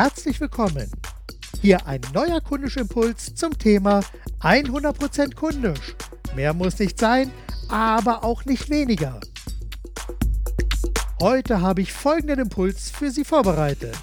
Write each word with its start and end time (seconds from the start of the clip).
Herzlich 0.00 0.40
willkommen. 0.40 0.88
Hier 1.60 1.84
ein 1.84 2.00
neuer 2.14 2.40
kundischer 2.40 2.82
Impuls 2.82 3.34
zum 3.34 3.58
Thema 3.58 4.04
100% 4.40 5.34
kundisch. 5.34 5.96
Mehr 6.36 6.54
muss 6.54 6.78
nicht 6.78 7.00
sein, 7.00 7.32
aber 7.68 8.22
auch 8.22 8.44
nicht 8.44 8.70
weniger. 8.70 9.18
Heute 11.20 11.60
habe 11.62 11.80
ich 11.80 11.92
folgenden 11.92 12.38
Impuls 12.38 12.90
für 12.90 13.10
Sie 13.10 13.24
vorbereitet. 13.24 13.98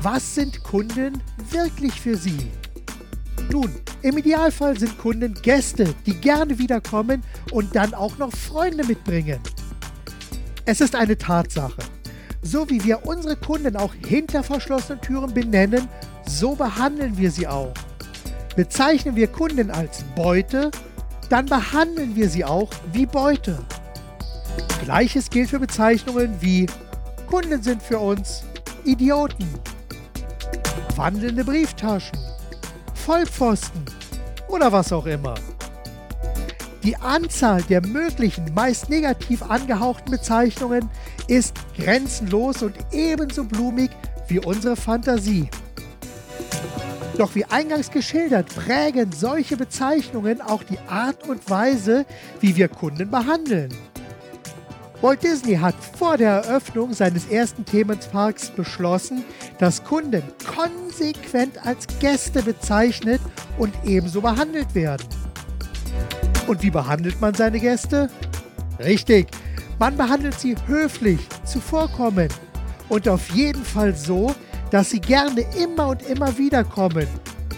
Was 0.00 0.34
sind 0.34 0.64
Kunden 0.64 1.22
wirklich 1.50 2.00
für 2.00 2.16
Sie? 2.16 2.50
Nun, 3.52 3.70
im 4.00 4.16
Idealfall 4.16 4.78
sind 4.78 4.96
Kunden 4.96 5.34
Gäste, 5.34 5.94
die 6.06 6.14
gerne 6.14 6.58
wiederkommen 6.58 7.22
und 7.52 7.76
dann 7.76 7.92
auch 7.92 8.16
noch 8.16 8.32
Freunde 8.32 8.86
mitbringen. 8.86 9.40
Es 10.64 10.80
ist 10.80 10.94
eine 10.94 11.18
Tatsache. 11.18 11.82
So 12.46 12.70
wie 12.70 12.84
wir 12.84 13.04
unsere 13.04 13.34
Kunden 13.34 13.74
auch 13.74 13.92
hinter 13.92 14.44
verschlossenen 14.44 15.00
Türen 15.00 15.34
benennen, 15.34 15.88
so 16.26 16.54
behandeln 16.54 17.18
wir 17.18 17.32
sie 17.32 17.48
auch. 17.48 17.74
Bezeichnen 18.54 19.16
wir 19.16 19.26
Kunden 19.26 19.68
als 19.72 20.04
Beute, 20.14 20.70
dann 21.28 21.46
behandeln 21.46 22.14
wir 22.14 22.30
sie 22.30 22.44
auch 22.44 22.70
wie 22.92 23.04
Beute. 23.04 23.58
Gleiches 24.84 25.28
gilt 25.28 25.50
für 25.50 25.58
Bezeichnungen 25.58 26.36
wie 26.40 26.66
Kunden 27.26 27.60
sind 27.64 27.82
für 27.82 27.98
uns 27.98 28.44
Idioten, 28.84 29.48
wandelnde 30.94 31.44
Brieftaschen, 31.44 32.16
Vollpfosten 32.94 33.84
oder 34.46 34.70
was 34.70 34.92
auch 34.92 35.06
immer. 35.06 35.34
Die 36.86 36.96
Anzahl 36.98 37.62
der 37.62 37.84
möglichen, 37.84 38.54
meist 38.54 38.88
negativ 38.88 39.42
angehauchten 39.42 40.12
Bezeichnungen 40.12 40.88
ist 41.26 41.56
grenzenlos 41.76 42.62
und 42.62 42.76
ebenso 42.92 43.42
blumig 43.42 43.90
wie 44.28 44.38
unsere 44.38 44.76
Fantasie. 44.76 45.50
Doch 47.18 47.34
wie 47.34 47.44
eingangs 47.44 47.90
geschildert, 47.90 48.54
prägen 48.54 49.10
solche 49.10 49.56
Bezeichnungen 49.56 50.40
auch 50.40 50.62
die 50.62 50.78
Art 50.86 51.28
und 51.28 51.50
Weise, 51.50 52.06
wie 52.38 52.54
wir 52.54 52.68
Kunden 52.68 53.10
behandeln. 53.10 53.74
Walt 55.02 55.24
Disney 55.24 55.56
hat 55.56 55.74
vor 55.98 56.16
der 56.16 56.34
Eröffnung 56.34 56.92
seines 56.94 57.26
ersten 57.26 57.64
Themenparks 57.64 58.50
beschlossen, 58.50 59.24
dass 59.58 59.82
Kunden 59.82 60.22
konsequent 60.54 61.66
als 61.66 61.88
Gäste 61.98 62.44
bezeichnet 62.44 63.20
und 63.58 63.74
ebenso 63.84 64.20
behandelt 64.20 64.72
werden. 64.76 65.25
Und 66.46 66.62
wie 66.62 66.70
behandelt 66.70 67.20
man 67.20 67.34
seine 67.34 67.58
Gäste? 67.58 68.08
Richtig, 68.78 69.28
man 69.78 69.96
behandelt 69.96 70.38
sie 70.38 70.54
höflich, 70.66 71.20
zuvorkommend 71.44 72.32
und 72.88 73.08
auf 73.08 73.30
jeden 73.30 73.64
Fall 73.64 73.94
so, 73.94 74.34
dass 74.70 74.90
sie 74.90 75.00
gerne 75.00 75.44
immer 75.60 75.88
und 75.88 76.02
immer 76.08 76.36
wieder 76.38 76.64
kommen, 76.64 77.06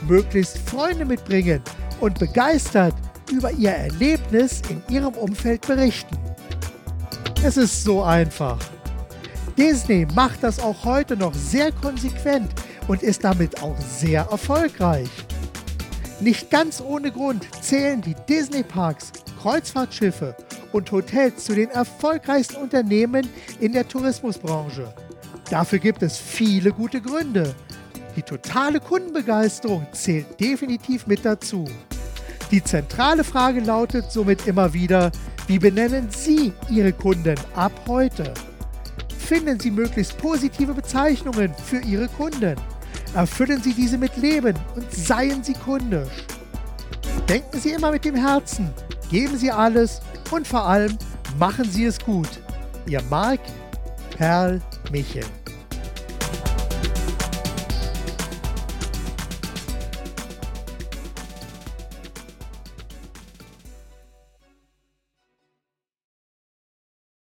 möglichst 0.07 0.59
Freunde 0.59 1.05
mitbringen 1.05 1.63
und 2.01 2.19
begeistert 2.19 2.95
über 3.31 3.51
ihr 3.53 3.71
Erlebnis 3.71 4.63
in 4.69 4.83
ihrem 4.89 5.15
Umfeld 5.15 5.67
berichten. 5.67 6.17
Es 7.43 7.57
ist 7.57 7.85
so 7.85 8.03
einfach. 8.03 8.59
Disney 9.57 10.07
macht 10.15 10.43
das 10.43 10.61
auch 10.61 10.85
heute 10.85 11.17
noch 11.17 11.35
sehr 11.35 11.73
konsequent 11.73 12.51
und 12.87 13.03
ist 13.03 13.25
damit 13.25 13.63
auch 13.63 13.77
sehr 13.79 14.23
erfolgreich. 14.31 15.09
Nicht 16.21 16.51
ganz 16.51 16.81
ohne 16.81 17.13
Grund 17.13 17.47
zählen 17.63 18.01
die 18.01 18.17
Disney-Parks, 18.29 19.13
Kreuzfahrtschiffe 19.41 20.35
und 20.73 20.91
Hotels 20.91 21.45
zu 21.45 21.55
den 21.55 21.71
erfolgreichsten 21.71 22.57
Unternehmen 22.57 23.29
in 23.61 23.73
der 23.73 23.87
Tourismusbranche. 23.87 24.93
Dafür 25.49 25.79
gibt 25.79 26.03
es 26.03 26.19
viele 26.19 26.73
gute 26.73 27.01
Gründe. 27.01 27.55
Die 28.17 28.23
totale 28.23 28.81
Kundenbegeisterung 28.81 29.87
zählt 29.93 30.41
definitiv 30.41 31.07
mit 31.07 31.25
dazu. 31.25 31.65
Die 32.51 32.65
zentrale 32.65 33.23
Frage 33.23 33.61
lautet 33.61 34.11
somit 34.11 34.47
immer 34.49 34.73
wieder, 34.75 35.13
wie 35.47 35.61
benennen 35.61 36.09
Sie 36.11 36.53
Ihre 36.69 36.93
Kunden 36.93 37.37
ab 37.55 37.73
heute? 37.87 38.35
Finden 39.19 39.61
Sie 39.61 39.71
möglichst 39.71 40.19
positive 40.19 40.75
Bezeichnungen 40.75 41.55
für 41.55 41.79
Ihre 41.79 42.09
Kunden. 42.09 42.57
Erfüllen 43.15 43.63
Sie 43.63 43.73
diese 43.73 43.99
mit 43.99 44.17
Leben 44.17 44.55
und 44.77 44.93
seien 44.93 45.43
Sie 45.43 45.55
kundisch. 45.55 46.25
Denken 47.29 47.61
Sie 47.61 47.71
immer 47.71 47.91
mit 47.91 48.05
dem 48.05 48.15
Herzen, 48.15 48.73
geben 49.11 49.37
Sie 49.37 49.51
alles 49.51 50.01
und 50.31 50.47
vor 50.47 50.67
allem 50.67 50.97
machen 51.39 51.71
Sie 51.71 51.85
es 51.85 51.99
gut. 51.99 52.29
Ihr 52.87 53.03
Marc 53.11 53.41
Perl 54.17 54.61
Michel. 54.91 55.25